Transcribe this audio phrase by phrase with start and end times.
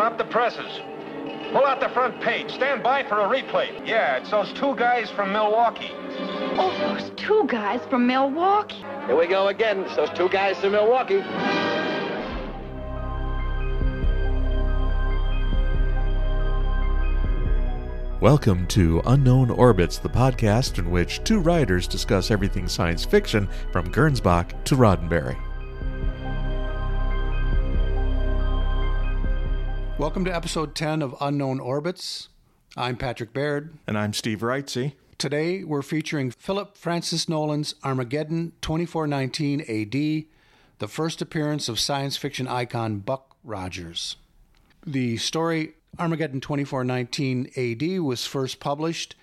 [0.00, 0.80] Stop the presses.
[1.52, 2.50] Pull out the front page.
[2.50, 3.86] Stand by for a replay.
[3.86, 5.90] Yeah, it's those two guys from Milwaukee.
[6.56, 8.82] Oh, those two guys from Milwaukee.
[9.04, 9.80] Here we go again.
[9.80, 11.18] It's those two guys from Milwaukee.
[18.22, 23.92] Welcome to Unknown Orbits, the podcast in which two writers discuss everything science fiction from
[23.92, 25.36] Gernsback to Roddenberry.
[30.00, 32.30] Welcome to episode 10 of Unknown Orbits.
[32.74, 33.74] I'm Patrick Baird.
[33.86, 34.94] And I'm Steve Wrightsey.
[35.18, 40.24] Today we're featuring Philip Francis Nowlan's Armageddon 2419 AD,
[40.78, 44.16] the first appearance of science fiction icon Buck Rogers.
[44.86, 49.16] The story Armageddon 2419 AD was first published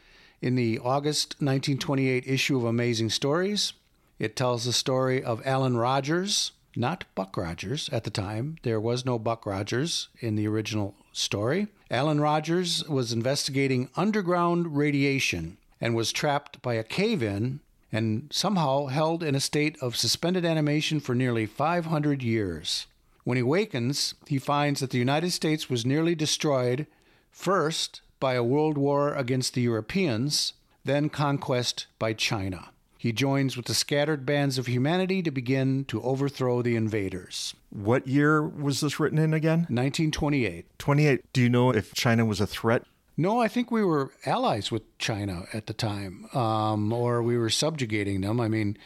[0.43, 3.73] in the August 1928 issue of Amazing Stories.
[4.19, 8.57] It tells the story of Alan Rogers, not Buck Rogers at the time.
[8.63, 11.67] There was no Buck Rogers in the original story.
[11.89, 17.59] Alan Rogers was investigating underground radiation and was trapped by a cave in
[17.91, 22.85] and somehow held in a state of suspended animation for nearly 500 years.
[23.23, 26.85] When he wakens, he finds that the United States was nearly destroyed,
[27.31, 30.53] first by a world war against the Europeans,
[30.85, 32.69] then conquest by China.
[33.07, 37.55] He joins with the scattered bands of humanity to begin to overthrow the invaders.
[37.69, 39.59] What year was this written in again?
[39.69, 40.65] 1928.
[40.77, 41.21] 28.
[41.31, 42.83] Do you know if China was a threat?
[43.15, 47.49] No, I think we were allies with China at the time, um, or we were
[47.49, 48.41] subjugating them.
[48.41, 48.77] I mean,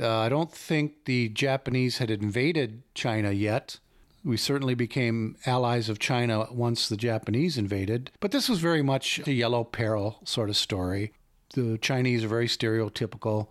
[0.00, 3.80] uh, I don't think the Japanese had invaded China yet.
[4.22, 9.26] We certainly became allies of China once the Japanese invaded, but this was very much
[9.26, 11.12] a yellow peril sort of story.
[11.56, 13.48] The Chinese are very stereotypical.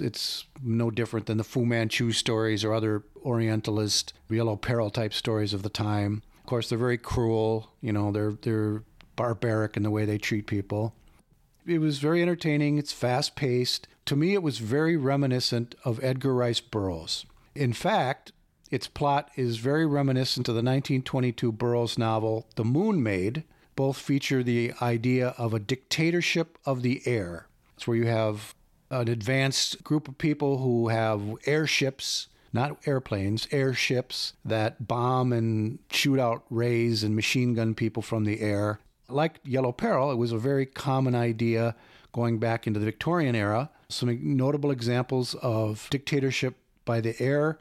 [0.00, 5.54] It's no different than the Fu Manchu stories or other Orientalist yellow peril type stories
[5.54, 6.22] of the time.
[6.40, 7.70] Of course, they're very cruel.
[7.80, 8.82] You know, they're they're
[9.14, 10.94] barbaric in the way they treat people.
[11.64, 12.78] It was very entertaining.
[12.78, 13.86] It's fast paced.
[14.06, 17.26] To me, it was very reminiscent of Edgar Rice Burroughs.
[17.54, 18.32] In fact,
[18.70, 23.44] its plot is very reminiscent of the 1922 Burroughs novel The Moon Maid.
[23.76, 27.46] Both feature the idea of a dictatorship of the air.
[27.76, 28.54] It's where you have
[28.90, 36.18] an advanced group of people who have airships, not airplanes, airships that bomb and shoot
[36.18, 38.80] out rays and machine gun people from the air.
[39.08, 41.76] Like Yellow Peril, it was a very common idea
[42.12, 43.70] going back into the Victorian era.
[43.88, 47.58] Some notable examples of dictatorship by the air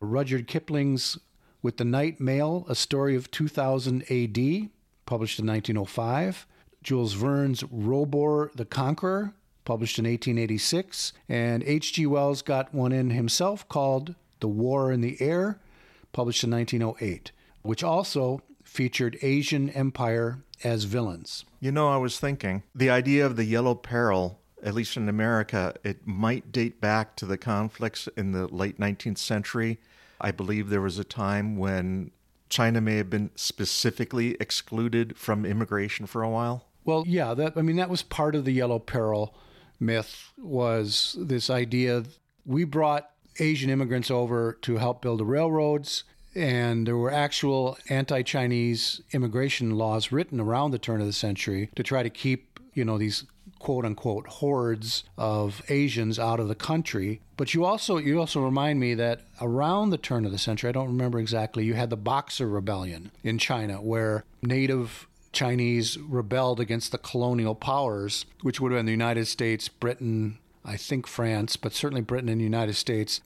[0.00, 1.18] Rudyard Kipling's
[1.60, 4.70] With the Night Mail, a story of 2000 AD,
[5.08, 6.46] published in 1905.
[6.82, 9.32] Jules Verne's Robur the Conqueror,
[9.64, 11.14] published in 1886.
[11.30, 12.06] And H.G.
[12.06, 15.58] Wells got one in himself called The War in the Air,
[16.12, 17.32] published in 1908,
[17.62, 21.46] which also featured Asian Empire as villains.
[21.58, 25.74] You know, I was thinking the idea of the yellow peril, at least in America,
[25.82, 29.80] it might date back to the conflicts in the late 19th century.
[30.20, 32.10] I believe there was a time when
[32.48, 36.66] China may have been specifically excluded from immigration for a while.
[36.84, 39.34] Well, yeah, that I mean that was part of the yellow peril
[39.80, 42.04] myth was this idea
[42.44, 46.04] we brought Asian immigrants over to help build the railroads
[46.34, 51.70] and there were actual anti Chinese immigration laws written around the turn of the century
[51.74, 53.24] to try to keep, you know, these
[53.58, 57.20] quote unquote hordes of Asians out of the country.
[57.36, 60.72] But you also you also remind me that around the turn of the century, I
[60.72, 66.92] don't remember exactly, you had the Boxer Rebellion in China where native Chinese rebelled against
[66.92, 71.72] the colonial powers, which would have been the United States, Britain, I think France, but
[71.72, 73.20] certainly Britain and the United States.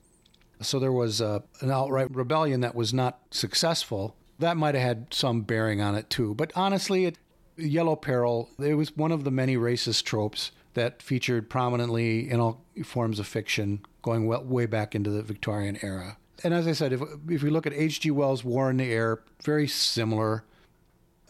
[0.60, 4.16] So there was a, an outright rebellion that was not successful.
[4.38, 6.34] That might have had some bearing on it too.
[6.34, 7.19] But honestly, it,
[7.56, 12.64] Yellow Peril, it was one of the many racist tropes that featured prominently in all
[12.84, 16.16] forms of fiction going well, way back into the Victorian era.
[16.42, 18.10] And as I said, if, if we look at H.G.
[18.10, 20.44] Wells' War in the Air, very similar.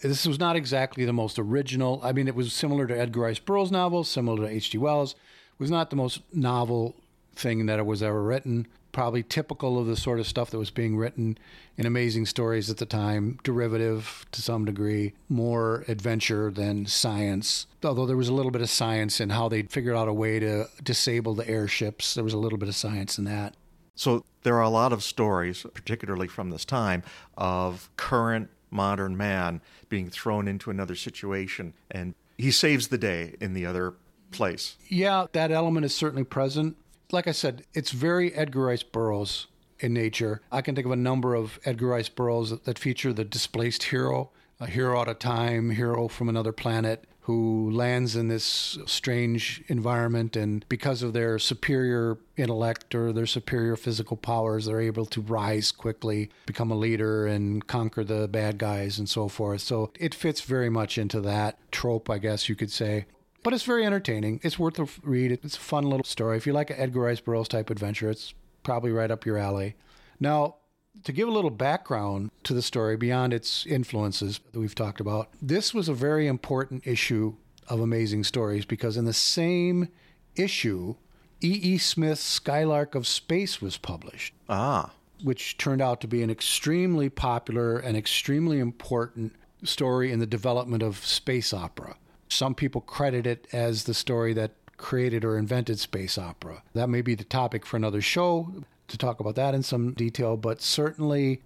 [0.00, 2.00] This was not exactly the most original.
[2.02, 4.78] I mean, it was similar to Edgar Rice Burroughs' novels, similar to H.G.
[4.78, 5.12] Wells.
[5.12, 6.96] It was not the most novel
[7.34, 10.96] thing that was ever written probably typical of the sort of stuff that was being
[10.96, 11.38] written
[11.76, 17.66] in amazing stories at the time, derivative to some degree, more adventure than science.
[17.82, 20.38] Although there was a little bit of science in how they figured out a way
[20.38, 23.54] to disable the airships, there was a little bit of science in that.
[23.94, 27.02] So there are a lot of stories, particularly from this time,
[27.36, 33.52] of current modern man being thrown into another situation and he saves the day in
[33.52, 33.94] the other
[34.30, 34.76] place.
[34.88, 36.76] Yeah, that element is certainly present
[37.12, 39.46] like I said, it's very Edgar Rice Burroughs
[39.78, 40.40] in nature.
[40.50, 43.84] I can think of a number of Edgar Rice Burroughs that, that feature the displaced
[43.84, 44.30] hero
[44.60, 50.36] a hero out of time, hero from another planet who lands in this strange environment
[50.36, 55.70] and because of their superior intellect or their superior physical powers they're able to rise
[55.70, 60.40] quickly become a leader and conquer the bad guys and so forth so it fits
[60.40, 63.04] very much into that trope i guess you could say
[63.42, 66.52] but it's very entertaining it's worth a read it's a fun little story if you
[66.52, 69.74] like an edgar rice burroughs type adventure it's probably right up your alley
[70.20, 70.56] now
[71.04, 75.28] to give a little background to the story beyond its influences that we've talked about,
[75.40, 77.34] this was a very important issue
[77.68, 79.88] of Amazing Stories because in the same
[80.36, 80.96] issue,
[81.40, 81.58] E.
[81.62, 81.78] E.
[81.78, 84.34] Smith's Skylark of Space was published.
[84.48, 84.92] Ah.
[85.22, 89.34] Which turned out to be an extremely popular and extremely important
[89.64, 91.96] story in the development of space opera.
[92.32, 96.62] Some people credit it as the story that created or invented space opera.
[96.72, 100.36] That may be the topic for another show to talk about that in some detail,
[100.36, 101.42] but certainly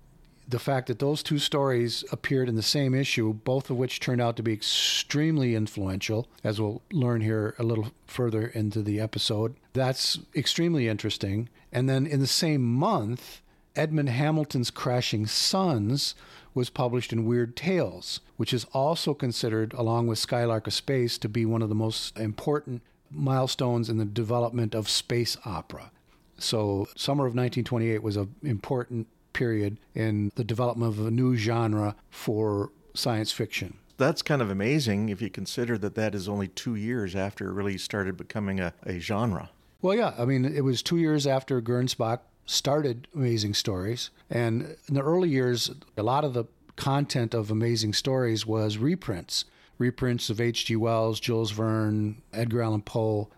[0.48, 4.20] the fact that those two stories appeared in the same issue, both of which turned
[4.20, 9.56] out to be extremely influential, as we'll learn here a little further into the episode,
[9.72, 11.48] that's extremely interesting.
[11.72, 13.40] And then in the same month,
[13.76, 16.14] Edmund Hamilton's Crashing Suns
[16.54, 21.28] was published in Weird Tales, which is also considered, along with Skylark of Space, to
[21.28, 25.90] be one of the most important milestones in the development of space opera.
[26.38, 31.94] So, summer of 1928 was an important period in the development of a new genre
[32.10, 33.76] for science fiction.
[33.98, 37.52] That's kind of amazing if you consider that that is only two years after it
[37.52, 39.50] really started becoming a, a genre.
[39.80, 44.10] Well, yeah, I mean, it was two years after Gernsback started Amazing Stories.
[44.30, 46.44] And in the early years, a lot of the
[46.76, 49.44] content of Amazing Stories was reprints
[49.78, 50.76] reprints of H.G.
[50.76, 53.28] Wells, Jules Verne, Edgar Allan Poe.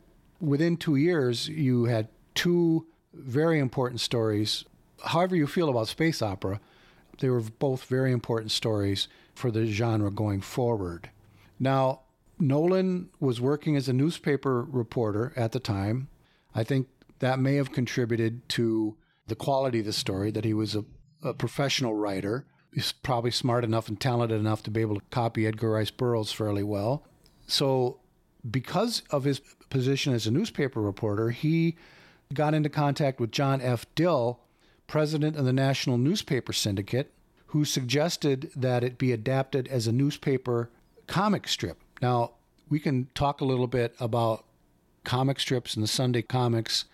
[0.41, 4.65] Within two years, you had two very important stories.
[5.05, 6.61] However, you feel about space opera,
[7.19, 11.11] they were both very important stories for the genre going forward.
[11.59, 12.03] Now,
[12.39, 16.09] Nowlan was working as a newspaper reporter at the time.
[16.55, 16.87] I think
[17.21, 20.85] that may have contributed to the quality of the story, that he was a,
[21.23, 22.47] a professional writer.
[22.73, 26.33] He's probably smart enough and talented enough to be able to copy Edgar Rice Burroughs
[26.33, 27.05] fairly well.
[27.47, 28.01] So,
[28.49, 31.77] because of his position as a newspaper reporter, he
[32.33, 33.87] got into contact with John F.
[33.95, 34.39] Dille,
[34.87, 37.13] president of the National Newspaper Syndicate,
[37.47, 40.71] who suggested that it be adapted as a newspaper
[41.07, 41.79] comic strip.
[42.01, 42.33] Now,
[42.69, 44.45] we can talk a little bit about
[45.05, 46.85] comic strips and the Sunday comics,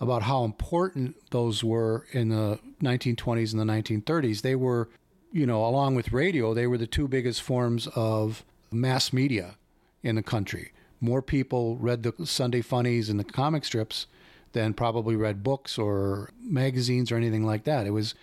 [0.00, 4.42] about how important those were in the 1920s and the 1930s.
[4.42, 4.88] They were,
[5.32, 9.56] you know, along with radio, they were the two biggest forms of mass media
[10.02, 10.72] in the country.
[11.00, 14.06] More people read the Sunday funnies and the comic strips
[14.52, 17.86] than probably read books or magazines or anything like that.
[17.86, 18.14] It was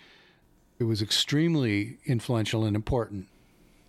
[0.78, 3.28] it was extremely influential and important.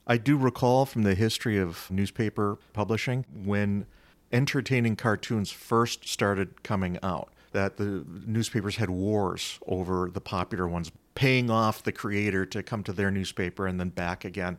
[0.06, 3.88] I do recall from the history of newspaper publishing when
[4.32, 10.92] entertaining cartoons first started coming out that the newspapers had wars over the popular ones,
[11.16, 14.58] paying off the creator to come to their newspaper and then back again.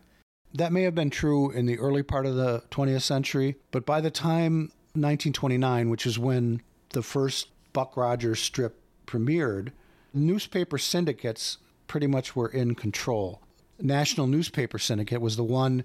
[0.54, 4.00] That may have been true in the early part of the 20th century, but by
[4.00, 9.72] the time 1929, which is when the first Buck Rogers strip premiered,
[10.14, 13.42] newspaper syndicates pretty much were in control.
[13.78, 15.84] National Newspaper Syndicate was the one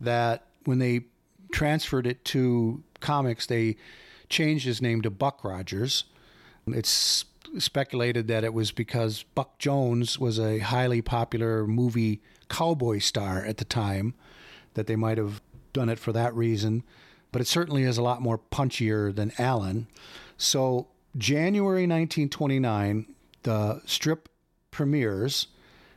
[0.00, 1.06] that, when they
[1.50, 3.76] transferred it to comics, they
[4.28, 6.04] changed his name to Buck Rogers.
[6.66, 7.24] It's
[7.58, 13.58] speculated that it was because Buck Jones was a highly popular movie cowboy star at
[13.58, 14.14] the time,
[14.74, 15.42] that they might have
[15.72, 16.82] done it for that reason.
[17.30, 19.86] But it certainly is a lot more punchier than Allen.
[20.36, 24.28] So, January 1929, the strip
[24.70, 25.48] premieres.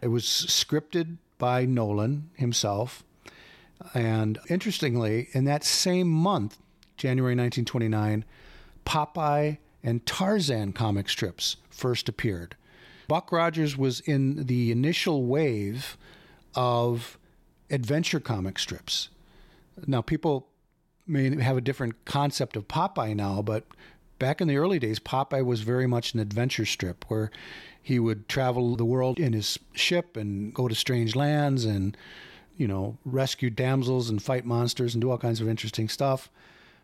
[0.02, 3.04] It was scripted by Nowlan himself.
[3.94, 6.58] And interestingly, in that same month,
[6.98, 8.24] January 1929,
[8.86, 12.56] Popeye and Tarzan comic strips first appeared.
[13.08, 15.96] Buck Rogers was in the initial wave
[16.56, 17.20] of
[17.70, 19.10] adventure comic strips.
[19.86, 20.48] Now, people
[21.06, 23.66] may have a different concept of Popeye now, but
[24.18, 27.30] back in the early days, Popeye was very much an adventure strip where
[27.80, 31.96] he would travel the world in his ship and go to strange lands and,
[32.58, 36.32] you know, rescue damsels and fight monsters and do all kinds of interesting stuff.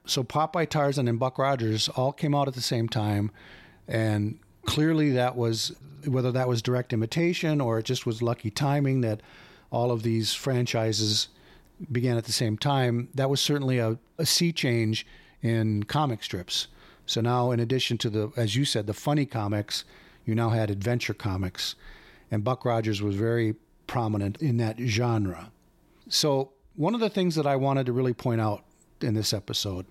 [0.05, 3.31] So Popeye, Tarzan, and Buck Rogers all came out at the same time,
[3.87, 9.01] and clearly that was whether that was direct imitation or it just was lucky timing
[9.01, 9.21] that
[9.71, 11.27] all of these franchises
[11.91, 13.09] began at the same time.
[13.13, 15.05] That was certainly a, a sea change
[15.41, 16.67] in comic strips.
[17.05, 19.83] So now, in addition to the, as you said, the funny comics,
[20.25, 21.75] you now had adventure comics,
[22.29, 23.55] and Buck Rogers was very
[23.87, 25.51] prominent in that genre.
[26.07, 28.63] So, one of the things that I wanted to really point out
[29.03, 29.85] in this episode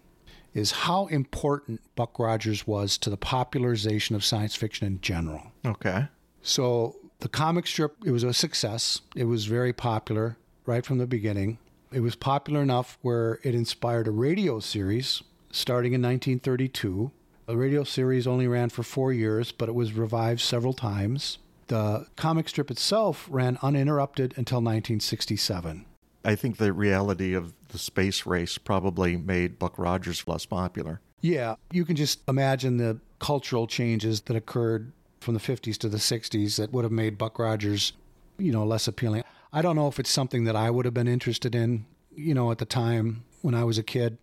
[0.53, 5.53] is how important Buck Rogers was to the popularization of science fiction in general.
[5.65, 6.07] Okay.
[6.43, 9.01] So, the comic strip, it was a success.
[9.15, 11.59] It was very popular right from the beginning.
[11.93, 17.11] It was popular enough where it inspired a radio series starting in 1932.
[17.47, 21.39] The radio series only ran for four years, but it was revived several times.
[21.67, 25.85] The comic strip itself ran uninterrupted until 1967.
[26.25, 31.01] I think the reality of the space race probably made Buck Rogers less popular.
[31.21, 35.99] Yeah, you can just imagine the cultural changes that occurred from the 50s to the
[35.99, 37.93] 60s that would have made Buck Rogers,
[38.39, 39.23] you know, less appealing.
[39.53, 41.85] I don't know if it's something that I would have been interested in,
[42.15, 44.19] you know, at the time when I was a kid.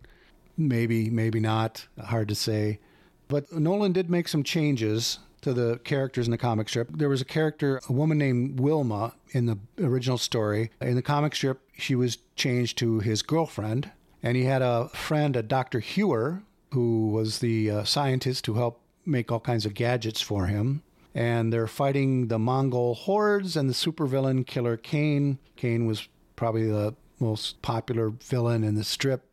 [0.56, 1.86] Maybe, maybe not.
[2.04, 2.80] Hard to say.
[3.28, 6.88] But Nowlan did make some changes to the characters in the comic strip.
[6.90, 10.70] There was a character, a woman named Wilma in the original story.
[10.80, 13.90] In the comic strip, she was changed to his girlfriend.
[14.22, 15.80] And he had a friend, a Dr.
[15.80, 16.42] Huer,
[16.72, 20.82] who was the uh, scientist who helped make all kinds of gadgets for him.
[21.14, 25.38] And they're fighting the Mongol hordes and the supervillain Killer Kane.
[25.56, 29.24] Kane was probably the most popular villain in the strip.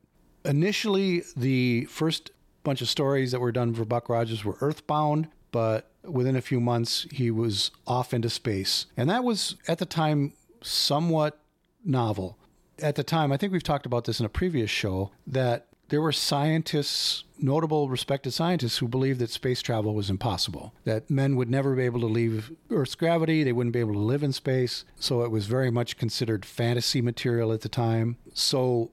[0.43, 2.31] Initially, the first
[2.63, 6.59] bunch of stories that were done for Buck Rogers were Earthbound, but within a few
[6.59, 8.85] months, he was off into space.
[8.97, 11.39] And that was, at the time, somewhat
[11.83, 12.37] novel.
[12.79, 16.01] At the time, I think we've talked about this in a previous show, that there
[16.01, 21.49] were scientists, notable, respected scientists, who believed that space travel was impossible, that men would
[21.49, 24.83] never be able to leave Earth's gravity, they wouldn't be able to live in space.
[24.99, 28.17] So it was very much considered fantasy material at the time.
[28.33, 28.91] So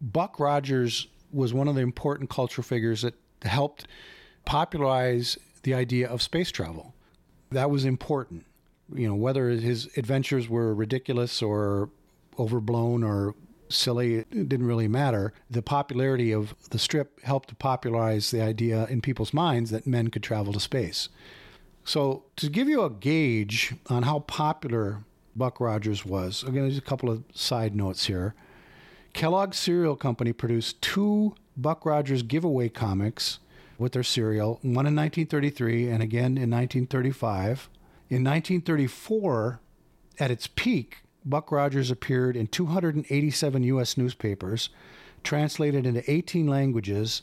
[0.00, 3.86] Buck Rogers was one of the important cultural figures that helped
[4.44, 6.94] popularize the idea of space travel.
[7.50, 8.46] That was important.
[8.94, 11.90] You know, whether his adventures were ridiculous or
[12.38, 13.34] overblown or
[13.68, 15.32] silly, it didn't really matter.
[15.50, 20.08] The popularity of the strip helped to popularize the idea in people's minds that men
[20.08, 21.08] could travel to space.
[21.84, 25.04] So, to give you a gauge on how popular
[25.34, 28.34] Buck Rogers was, again, there's a couple of side notes here.
[29.14, 33.40] Kellogg's Cereal Company produced two Buck Rogers giveaway comics
[33.82, 37.68] with their cereal, one in 1933 and again in 1935.
[38.08, 39.60] In 1934,
[40.18, 43.96] at its peak, Buck Rogers appeared in 287 U.S.
[43.96, 44.70] newspapers,
[45.22, 47.22] translated into 18 languages,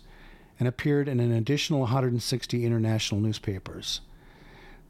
[0.60, 4.02] and appeared in an additional 160 international newspapers.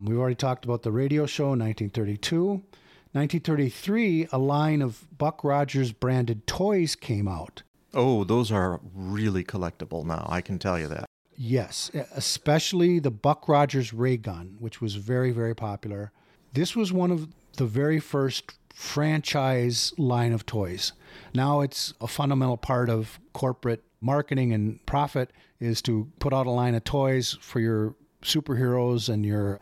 [0.02, 2.64] We've already talked about the radio show in 1932.
[3.12, 7.64] 1933, a line of Buck Rogers branded toys came out.
[7.94, 11.09] Oh, those are really collectible now, I can tell you that.
[11.42, 16.12] Yes, especially the Buck Rogers ray gun, which was very, very popular.
[16.52, 20.92] This was one of the very first franchise line of toys.
[21.34, 25.32] Now it's a fundamental part of corporate marketing and profit
[25.62, 29.62] is to put out a line of toys for your superheroes and your,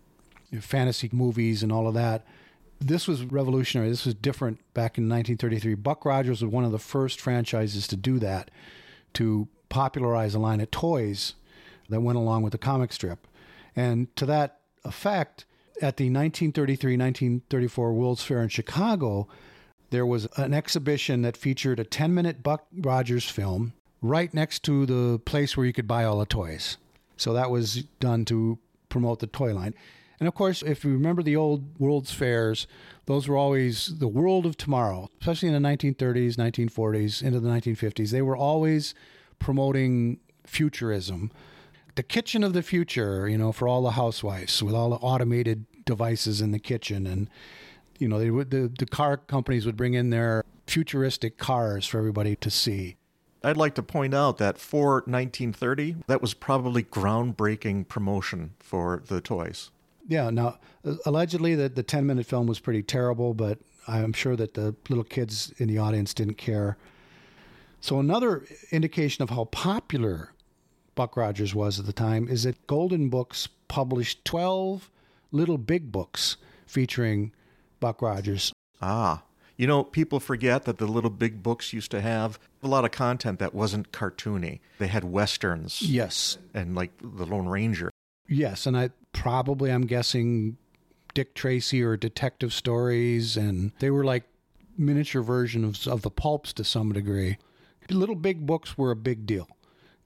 [0.50, 2.25] your fantasy movies and all of that.
[2.81, 3.91] This was revolutionary.
[3.91, 5.75] This was different back in 1933.
[5.75, 8.50] Buck Rogers was one of the first franchises to do that,
[9.13, 11.36] to popularize a line of toys
[11.89, 13.27] that went along with the comic strip.
[13.75, 15.46] And to that effect,
[15.82, 19.27] at the 1933 1934 World's Fair in Chicago,
[19.89, 24.86] there was an exhibition that featured a 10 minute Buck Rogers film right next to
[24.86, 26.77] the place where you could buy all the toys.
[27.15, 29.74] So that was done to promote the toy line.
[30.20, 32.65] And of course, if you remember the old World's Fairs,
[33.06, 38.10] those were always the world of tomorrow, especially in the 1930s, 1940s, into the 1950s.
[38.10, 38.96] They were always
[39.39, 41.32] promoting futurism
[41.98, 45.66] the kitchen of the future, you know, for all the housewives with all the automated
[45.84, 47.08] devices in the kitchen.
[47.08, 47.27] And,
[47.98, 51.98] you know, they would, the, the car companies would bring in their futuristic cars for
[51.98, 52.98] everybody to see.
[53.44, 59.20] I'd like to point out that for 1930, that was probably groundbreaking promotion for the
[59.20, 59.72] toys.
[60.08, 60.30] Yeah.
[60.30, 64.54] Now, uh, allegedly, the, the 10 minute film was pretty terrible, but I'm sure that
[64.54, 66.77] the little kids in the audience didn't care.
[67.82, 70.34] So, another indication of how popular
[70.98, 74.89] Buck Rogers was at the time is that Golden Books published 12
[75.32, 77.32] little big books featuring
[77.80, 78.51] Buck Rogers.
[78.82, 79.22] Ah.
[79.58, 82.89] You know, people forget that the little big books used to have a lot of
[82.89, 84.60] content that wasn't cartoony.
[84.80, 85.84] They had westerns.
[85.84, 86.39] Yes.
[86.54, 87.92] And like The Lone Ranger.
[88.27, 90.58] Yes, and I probably I'm guessing
[91.13, 94.24] Dick Tracy or detective stories and they were like
[94.80, 97.38] miniature versions of, of the pulps to some degree.
[97.88, 99.48] Little big books were a big deal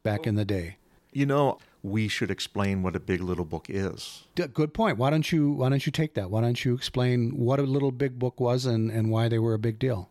[0.04, 0.76] back in the day.
[1.12, 4.24] You know, we should explain what a big little book is.
[4.36, 4.98] Good point.
[4.98, 6.30] Why don't you why don't you take that?
[6.30, 9.54] Why don't you explain what a little big book was and, and why they were
[9.54, 10.10] a big deal?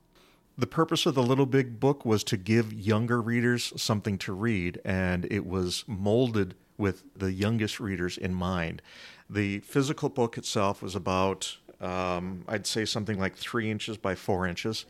[0.61, 4.79] The purpose of the Little Big Book was to give younger readers something to read,
[4.85, 8.83] and it was molded with the youngest readers in mind.
[9.31, 14.47] The physical book itself was about, um, I'd say, something like three inches by four
[14.47, 14.85] inches.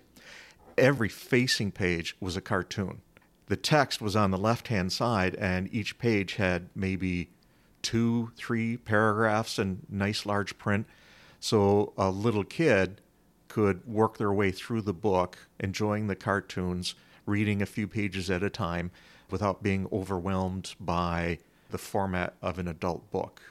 [0.76, 3.02] Every facing page was a cartoon.
[3.50, 7.30] The text was on the left hand side, and each page had maybe
[7.82, 10.86] two, three paragraphs in nice large print.
[11.40, 13.00] So a little kid
[13.48, 16.94] could work their way through the book, enjoying the cartoons,
[17.26, 18.92] reading a few pages at a time
[19.32, 21.38] without being overwhelmed by
[21.70, 23.42] the format of an adult book.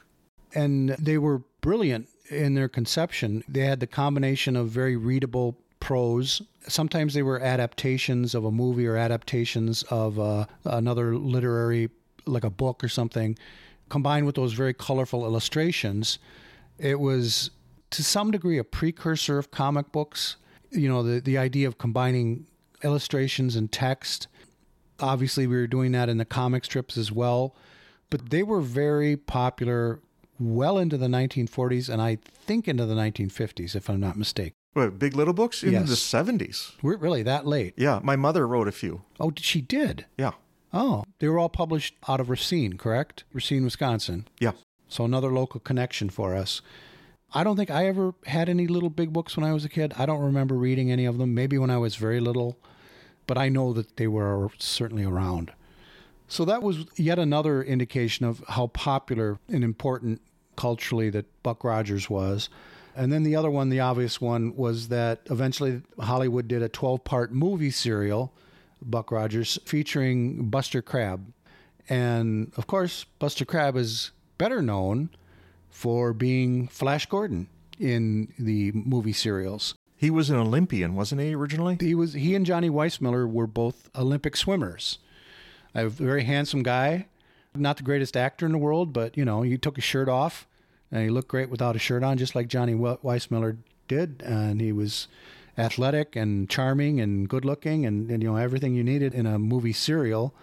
[0.55, 3.43] And they were brilliant in their conception.
[3.49, 6.41] They had the combination of very readable prose.
[6.67, 11.89] Sometimes they were adaptations of a movie or adaptations of uh, another literary,
[12.25, 13.37] like a book or something,
[13.89, 16.19] combined with those very colorful illustrations.
[16.77, 17.51] It was
[17.91, 20.35] to some degree a precursor of comic books.
[20.71, 22.45] You know, the, the idea of combining
[22.83, 24.27] illustrations and text.
[24.99, 27.55] Obviously, we were doing that in the comic strips as well,
[28.09, 29.99] but they were very popular
[30.39, 34.58] well into the 1940s and I think into the 1950s, if I'm not mistaken.
[34.73, 35.63] What, Big Little Books?
[35.63, 35.89] In Yes.
[35.89, 36.73] the 70s.
[36.81, 37.73] We're really that late.
[37.75, 39.01] Yeah, my mother wrote a few.
[39.19, 40.05] Oh, she did.
[40.17, 40.31] Yeah.
[40.71, 43.23] Oh, they were all published out of Racine, correct?
[43.33, 44.27] Racine, Wisconsin.
[44.39, 44.51] Yeah.
[44.87, 46.61] So another local connection for us.
[47.33, 49.93] I don't think I ever had any little big books when I was a kid.
[49.97, 51.33] I don't remember reading any of them.
[51.33, 52.57] Maybe when I was very little,
[53.27, 55.51] but I know that they were certainly around.
[56.27, 60.21] So that was yet another indication of how popular and important
[60.55, 62.49] culturally that Buck Rogers was.
[62.99, 67.05] And then the other one, the obvious one, was that eventually Hollywood did a 12
[67.05, 68.33] part movie serial,
[68.81, 71.31] Buck Rogers, featuring Buster Crabbe.
[71.87, 75.11] And of course, Buster Crabbe is better known
[75.69, 77.47] for being Flash Gordon
[77.79, 79.75] in the movie serials.
[79.95, 81.77] He was an Olympian, wasn't he, originally?
[81.79, 84.99] He was he and Johnny Weissmuller were both Olympic swimmers.
[85.73, 87.07] A very handsome guy,
[87.55, 90.48] not the greatest actor in the world, but you know, he took his shirt off
[90.91, 94.23] and he looked great without a shirt on, just like Johnny Weissmuller did.
[94.25, 95.07] And he was
[95.57, 99.37] athletic and charming and good looking and, and you know everything you needed in a
[99.37, 100.33] movie serial.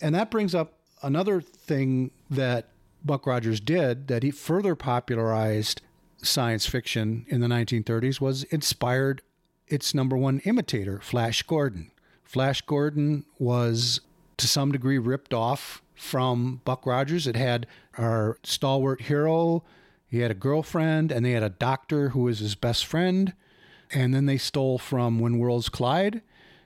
[0.00, 2.68] And that brings up another thing that
[3.04, 5.80] Buck Rogers did that he further popularized
[6.22, 9.22] science fiction in the 1930s was inspired
[9.66, 11.90] its number one imitator, Flash Gordon.
[12.22, 14.00] Flash Gordon was
[14.36, 17.26] to some degree ripped off from Buck Rogers.
[17.26, 17.66] It had
[17.98, 19.64] our stalwart hero,
[20.06, 23.32] he had a girlfriend, and they had a doctor who was his best friend.
[23.90, 26.22] And then they stole from When Worlds Collide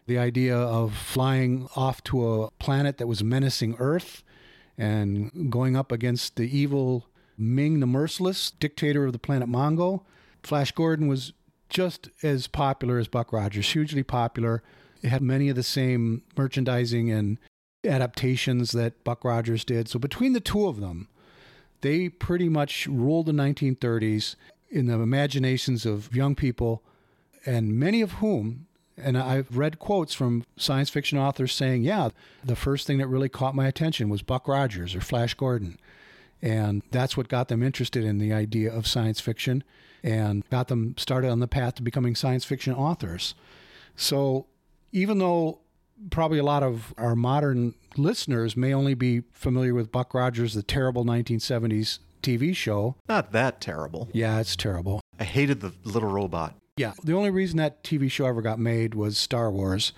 [0.06, 4.22] the idea of flying off to a planet that was menacing Earth
[4.78, 7.06] and going up against the evil
[7.38, 10.02] Ming the Merciless, dictator of the planet Mongo.
[10.42, 11.32] Flash Gordon was
[11.68, 14.62] just as popular as Buck Rogers, hugely popular.
[15.02, 17.38] It had many of the same merchandising and
[17.84, 19.88] adaptations that Buck Rogers did.
[19.88, 21.08] So between the two of them,
[21.80, 24.36] they pretty much ruled the 1930s
[24.68, 26.82] in the imaginations of young people,
[27.44, 32.08] and many of whom, and I've read quotes from science fiction authors saying, yeah,
[32.44, 35.78] the first thing that really caught my attention was Buck Rogers or Flash Gordon.
[36.42, 39.64] And that's what got them interested in the idea of science fiction
[40.02, 43.34] and got them started on the path to becoming science fiction authors.
[43.96, 44.46] So
[44.92, 45.60] even though
[46.11, 50.62] probably a lot of our modern listeners may only be familiar with Buck Rogers, the
[50.62, 52.96] terrible 1970s TV show.
[53.09, 54.09] Not that terrible.
[54.12, 55.00] Yeah, it's terrible.
[55.18, 56.54] I hated the little robot.
[56.76, 59.92] Yeah, the only reason that TV show ever got made was Star Wars.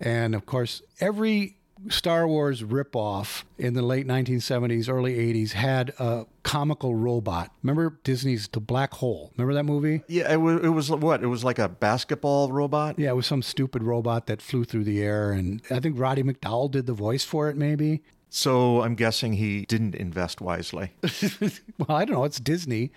[0.00, 1.56] And of course, every
[1.88, 7.50] Star Wars ripoff in the late 1970s, early 80s had a comical robot.
[7.62, 9.32] Remember Disney's The Black Hole?
[9.36, 10.02] Remember that movie?
[10.08, 11.22] Yeah, it was, it was what?
[11.22, 12.98] It was like a basketball robot?
[12.98, 15.32] Yeah, it was some stupid robot that flew through the air.
[15.32, 18.02] And I think Roddy McDowall did the voice for it, maybe.
[18.34, 20.92] So I'm guessing he didn't invest wisely.
[21.78, 22.24] well, I don't know.
[22.24, 22.90] It's Disney.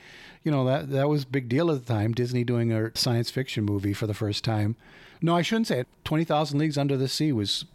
[0.43, 2.13] You know, that, that was a big deal at the time.
[2.13, 4.77] Disney doing a science fiction movie for the first time.
[5.21, 5.87] No, I shouldn't say it.
[6.05, 7.65] 20,000 Leagues Under the Sea was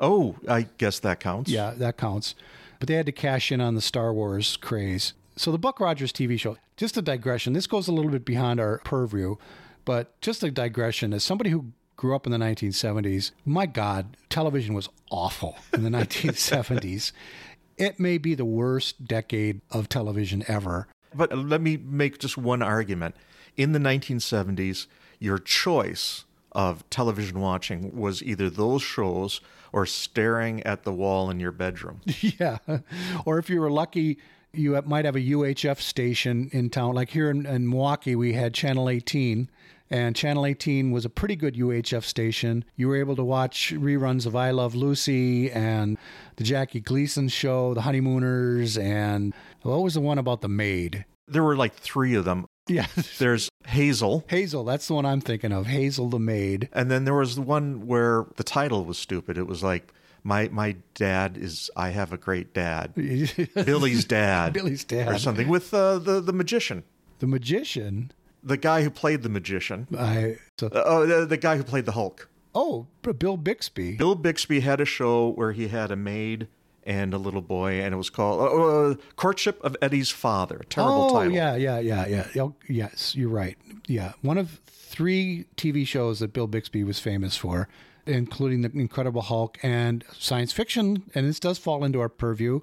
[0.00, 1.50] Oh, I guess that counts.
[1.50, 2.34] Yeah, that counts.
[2.78, 5.14] But they had to cash in on the Star Wars craze.
[5.36, 7.52] So the Buck Rogers TV show, just a digression.
[7.52, 9.36] This goes a little bit beyond our purview,
[9.84, 11.12] but just a digression.
[11.12, 15.90] As somebody who grew up in the 1970s, my God, television was awful in the
[15.98, 17.12] 1970s.
[17.78, 20.88] It may be the worst decade of television ever.
[21.14, 23.14] But let me make just one argument.
[23.56, 24.86] In the 1970s,
[25.18, 26.25] your choice
[26.56, 29.42] of television watching was either those shows
[29.72, 32.00] or staring at the wall in your bedroom.
[32.20, 32.56] yeah.
[33.26, 34.18] Or if you were lucky,
[34.54, 36.94] you might have a UHF station in town.
[36.94, 39.50] Like here in, in Milwaukee, we had Channel 18,
[39.90, 42.64] And Channel 18 was a pretty good UHF station.
[42.74, 45.98] You were able to watch reruns of I Love Lucy and
[46.36, 51.04] the Jackie Gleason show, The Honeymooners, and what was the one about the maid?
[51.28, 52.45] There were like three of them.
[52.68, 52.86] Yeah,
[53.18, 55.66] There's Hazel, Hazel, that's the one I'm thinking of.
[55.66, 56.68] Hazel the maid.
[56.72, 59.38] and then there was the one where the title was stupid.
[59.38, 59.92] It was like
[60.24, 62.92] my my dad is I have a great dad.
[63.54, 64.52] Billy's dad.
[64.52, 65.08] Billy's dad.
[65.08, 66.82] Or something with uh, the the magician.
[67.20, 68.10] The magician.
[68.42, 69.86] The guy who played the magician.
[69.98, 72.28] I so, Uh, oh, the, the guy who played the Hulk.
[72.54, 72.86] oh,
[73.18, 73.96] Bill Bixby.
[73.96, 76.48] Bill Bixby had a show where he had a maid
[76.86, 78.44] and a little boy, and it was called uh,
[78.90, 80.62] uh, Courtship of Eddie's Father.
[80.70, 81.16] Terrible title.
[81.16, 81.32] oh, title.
[81.34, 82.42] yeah, yeah, yeah, yeah.
[82.42, 83.58] Oh, yes, you're right.
[83.86, 87.68] Yeah, one of three TV shows that Bill Bixby was famous for,
[88.06, 92.60] including the Incredible Hulk and science fiction, and this does fall into our purview.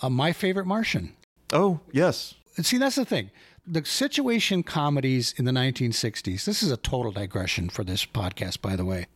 [0.00, 1.12] Uh, My favorite Martian.
[1.52, 2.34] Oh, yes.
[2.60, 3.30] See, that's the thing.
[3.66, 6.44] The situation comedies in the 1960s.
[6.44, 9.06] This is a total digression for this podcast, by the way.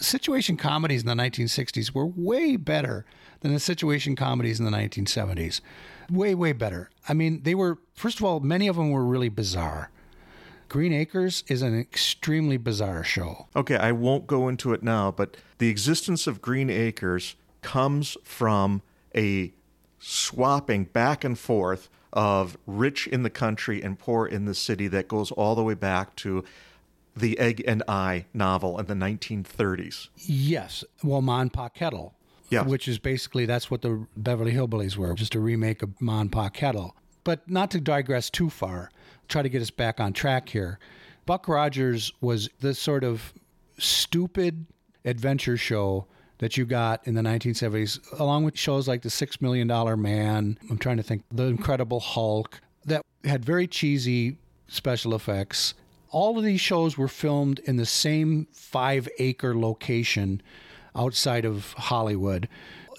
[0.00, 3.04] Situation comedies in the 1960s were way better
[3.40, 5.60] than the situation comedies in the 1970s.
[6.10, 6.90] Way, way better.
[7.08, 9.90] I mean, they were, first of all, many of them were really bizarre.
[10.68, 13.46] Green Acres is an extremely bizarre show.
[13.54, 18.82] Okay, I won't go into it now, but the existence of Green Acres comes from
[19.14, 19.52] a
[19.98, 25.08] swapping back and forth of rich in the country and poor in the city that
[25.08, 26.44] goes all the way back to
[27.16, 30.08] the Egg and I novel in the 1930s.
[30.16, 30.84] Yes.
[31.02, 32.14] Well, Mon Pa Kettle.
[32.48, 32.62] Yeah.
[32.62, 36.48] Which is basically that's what the Beverly Hillbillies were, just a remake of Mon Pa
[36.48, 36.94] Kettle.
[37.24, 38.90] But not to digress too far,
[39.28, 40.78] try to get us back on track here.
[41.24, 43.32] Buck Rogers was this sort of
[43.78, 44.66] stupid
[45.04, 46.06] adventure show
[46.38, 50.56] that you got in the 1970s, along with shows like The Six Million Dollar Man.
[50.70, 55.74] I'm trying to think, The Incredible Hulk, that had very cheesy special effects.
[56.10, 60.40] All of these shows were filmed in the same five acre location
[60.94, 62.48] outside of Hollywood.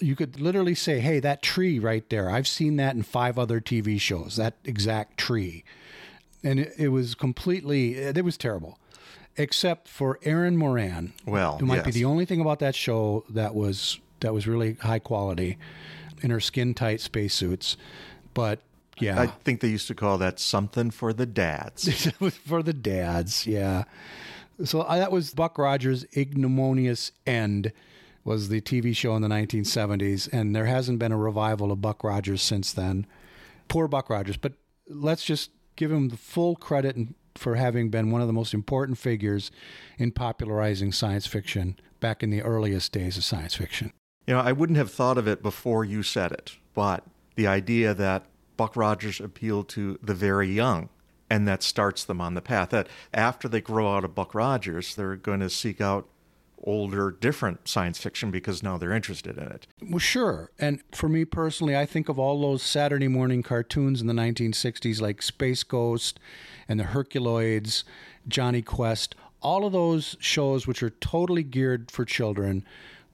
[0.00, 3.60] You could literally say, hey, that tree right there, I've seen that in five other
[3.60, 5.64] TV shows, that exact tree.
[6.44, 8.78] And it, it was completely, it was terrible,
[9.36, 11.14] except for Erin Moran.
[11.26, 14.74] Well, who might be the only thing about that show that was that was really
[14.74, 15.58] high quality
[16.22, 17.76] in her skin tight spacesuits.
[18.34, 18.60] But
[19.00, 22.06] yeah, I think they used to call that something for the dads.
[22.06, 23.84] it was for the dads, yeah.
[24.64, 27.72] So uh, that was Buck Rogers' ignominious end
[28.24, 32.04] was the TV show in the 1970s, and there hasn't been a revival of Buck
[32.04, 33.06] Rogers since then.
[33.68, 34.52] Poor Buck Rogers, but
[34.88, 38.52] let's just give him the full credit and- for having been one of the most
[38.52, 39.50] important figures
[39.96, 43.92] in popularizing science fiction back in the earliest days of science fiction.
[44.26, 47.04] You know, I wouldn't have thought of it before you said it, but
[47.36, 48.24] the idea that
[48.58, 50.90] Buck Rogers appealed to the very young
[51.30, 54.94] and that starts them on the path that after they grow out of Buck Rogers,
[54.94, 56.08] they're going to seek out
[56.64, 59.66] older, different science fiction because now they're interested in it.
[59.80, 60.50] Well, sure.
[60.58, 65.00] And for me personally, I think of all those Saturday morning cartoons in the 1960s,
[65.00, 66.18] like Space Ghost
[66.66, 67.84] and the Herculoids,
[68.26, 72.64] Jonny Quest, all of those shows which are totally geared for children.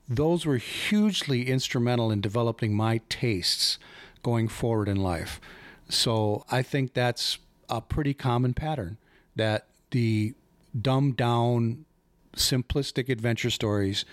[0.08, 3.78] Those were hugely instrumental in developing my tastes
[4.24, 5.40] going forward in life.
[5.88, 8.98] So I think that's a pretty common pattern
[9.36, 10.34] that the
[10.80, 11.84] dumbed down,
[12.34, 14.04] simplistic adventure stories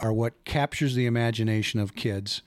[0.00, 2.42] are what captures the imagination of kids.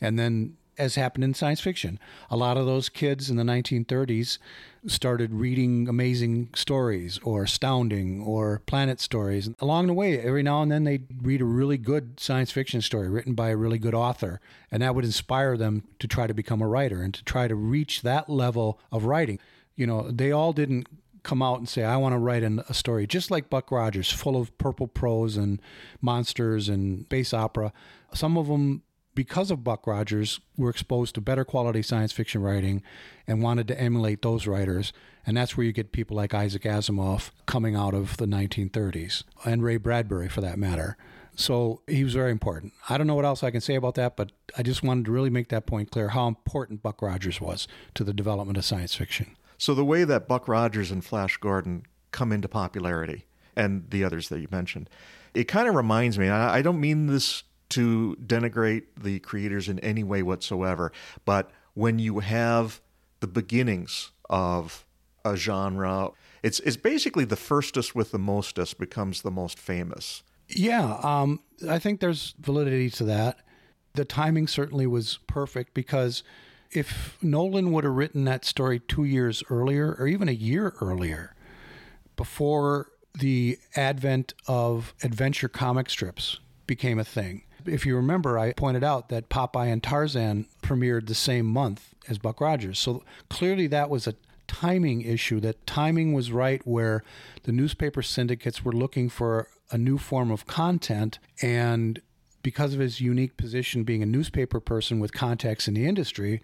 [0.00, 1.98] And then, as happened in science fiction,
[2.30, 4.38] a lot of those kids in the 1930s
[4.86, 9.48] started reading amazing stories or astounding or planet stories.
[9.60, 13.08] Along the way, every now and then they'd read a really good science fiction story
[13.08, 14.40] written by a really good author.
[14.70, 17.54] And that would inspire them to try to become a writer and to try to
[17.54, 19.38] reach that level of writing.
[19.74, 20.88] You know, they all didn't
[21.26, 24.10] come out and say, I want to write an, a story just like Buck Rogers,
[24.12, 25.60] full of purple prose and
[26.00, 27.72] monsters and space opera.
[28.14, 28.82] Some of them,
[29.16, 32.82] because of Buck Rogers, we were exposed to better quality science fiction writing
[33.26, 34.92] and wanted to emulate those writers.
[35.26, 39.64] And that's where you get people like Isaac Asimov coming out of the 1930s, and
[39.64, 40.96] Ray Bradbury for that matter.
[41.34, 42.72] So he was very important.
[42.88, 45.10] I don't know what else I can say about that, but I just wanted to
[45.10, 48.94] really make that point clear how important Buck Rogers was to the development of science
[48.94, 49.36] fiction.
[49.58, 53.24] So the way that Buck Rogers and Flash Gordon come into popularity,
[53.56, 54.88] and the others that you mentioned,
[55.34, 56.28] it kind of reminds me.
[56.28, 60.92] I don't mean this to denigrate the creators in any way whatsoever,
[61.24, 62.80] but when you have
[63.20, 64.84] the beginnings of
[65.24, 66.10] a genre,
[66.42, 70.22] it's it's basically the firstest with the mostest becomes the most famous.
[70.48, 73.38] Yeah, um, I think there's validity to that.
[73.94, 76.22] The timing certainly was perfect because
[76.70, 81.34] if Nowlan would have written that story two years earlier or even a year earlier,
[82.16, 87.42] before the advent of adventure comic strips became a thing.
[87.66, 92.18] If you remember, I pointed out that Popeye and Tarzan premiered the same month as
[92.18, 92.78] Buck Rogers.
[92.78, 94.14] So clearly that was a
[94.46, 97.02] timing issue, that timing was right where
[97.42, 101.18] the newspaper syndicates were looking for a new form of content.
[101.42, 102.00] And
[102.42, 106.40] because of his unique position being a newspaper person with contacts in the industry,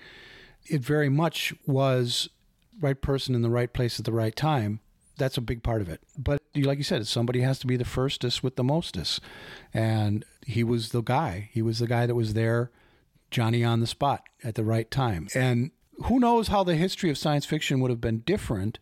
[0.66, 2.28] it very much was
[2.80, 4.80] right person in the right place at the right time
[5.16, 6.00] that's a big part of it.
[6.16, 9.20] But like you said, somebody has to be the firstest with the mostest.
[9.72, 11.50] And he was the guy.
[11.52, 12.70] He was the guy that was there,
[13.31, 15.28] Johnny on the spot at the right time.
[15.35, 15.70] And
[16.05, 18.78] who knows how the history of science fiction would have been different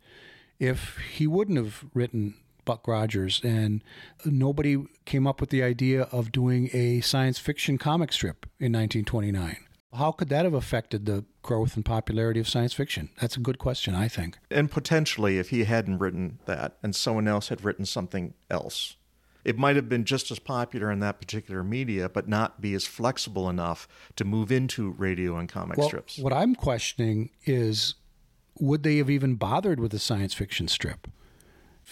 [0.59, 3.83] if he wouldn't have written Buck Rogers and
[4.25, 9.57] nobody came up with the idea of doing a science fiction comic strip in 1929.
[9.93, 13.11] How could that have affected the growth and popularity of science fiction?
[13.21, 14.39] That's a good question, I think.
[14.51, 18.97] And potentially, if he hadn't written that and someone else had written something else,
[19.45, 22.87] it might have been just as popular in that particular media, but not be as
[22.87, 26.19] flexible enough to move into radio and comic well, strips.
[26.19, 27.95] What I'm questioning is
[28.59, 31.09] would they have even bothered with a science fiction strip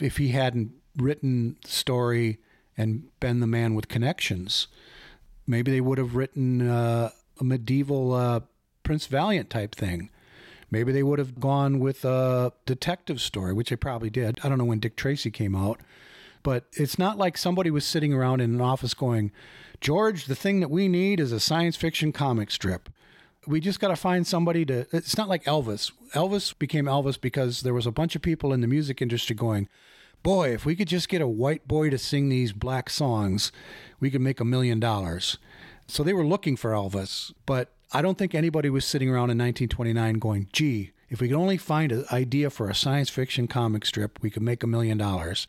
[0.01, 2.39] if he hadn't written the story
[2.77, 4.69] and been the man with connections?
[5.47, 8.41] Maybe they would have written uh, a medieval uh,
[8.83, 10.11] Prince Valiant type thing.
[10.71, 14.39] Maybe they would have gone with a detective story, which they probably did.
[14.45, 15.81] I don't know when Dick Tracy came out,
[16.43, 19.33] but it's not like somebody was sitting around in an office going,
[19.81, 22.89] George, the thing that we need is a science fiction comic strip.
[23.47, 24.87] We just got to find somebody to.
[24.93, 25.93] It's not like Elvis.
[26.13, 29.69] Elvis became Elvis because there was a bunch of people in the music industry going,
[30.23, 33.53] boy, if we could just get a white boy to sing these black songs,
[34.01, 35.39] we could make a million dollars.
[35.87, 39.39] So they were looking for Elvis, but I don't think anybody was sitting around in
[39.39, 43.87] 1929 going, gee, if we could only find an idea for a science fiction comic
[43.87, 45.47] strip, we could make a million dollars.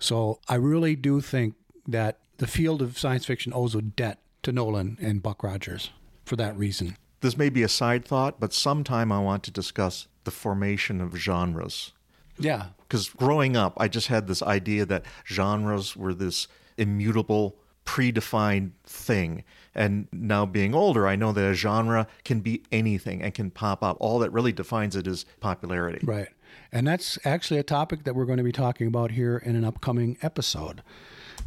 [0.00, 1.54] So I really do think
[1.86, 5.90] that the field of science fiction owes a debt to Nowlan and Buck Rogers
[6.24, 6.96] for that reason.
[7.20, 11.16] This may be a side thought, but sometime I want to discuss the formation of
[11.16, 11.92] genres.
[12.38, 12.68] Yeah.
[12.78, 19.44] Because growing up, I just had this idea that genres were this immutable, predefined thing.
[19.74, 23.82] And now being older, I know that a genre can be anything and can pop
[23.82, 23.98] up.
[24.00, 26.00] All that really defines it is popularity.
[26.02, 26.28] Right.
[26.72, 29.64] And that's actually a topic that we're going to be talking about here in an
[29.64, 30.82] upcoming episode.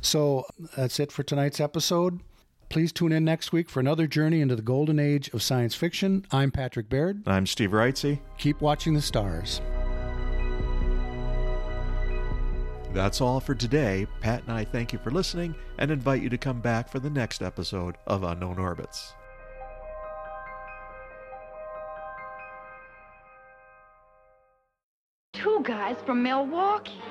[0.02, 2.20] So that's it for tonight's episode.
[2.70, 6.26] Please tune in next week for another journey into the golden age of science fiction.
[6.32, 7.22] I'm Patrick Baird.
[7.28, 8.20] I'm Steve Reitze.
[8.38, 9.62] Keep watching the stars.
[12.94, 14.08] That's all for today.
[14.22, 17.10] Pat and I thank you for listening and invite you to come back for the
[17.10, 19.14] next episode of Unknown Orbits.
[25.44, 27.02] Two guys from Milwaukee.